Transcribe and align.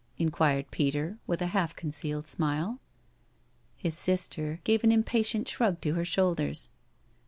in 0.17 0.31
quired 0.31 0.71
Peter, 0.71 1.19
with 1.27 1.43
a 1.43 1.53
half 1.53 1.75
concealed 1.75 2.25
smile. 2.25 2.79
His 3.77 3.95
sister 3.95 4.59
gave 4.63 4.83
an 4.83 4.91
impatient 4.91 5.47
shrug 5.47 5.79
to 5.81 5.93
her 5.93 6.05
shoulders. 6.05 6.69